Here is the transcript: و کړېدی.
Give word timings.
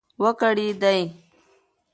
و 0.21 0.23
کړېدی. 0.39 0.99